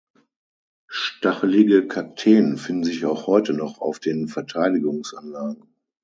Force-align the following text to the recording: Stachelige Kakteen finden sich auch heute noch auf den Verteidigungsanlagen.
Stachelige 0.87 1.85
Kakteen 1.85 2.57
finden 2.57 2.83
sich 2.85 3.05
auch 3.05 3.27
heute 3.27 3.53
noch 3.53 3.79
auf 3.79 3.99
den 3.99 4.27
Verteidigungsanlagen. 4.29 5.75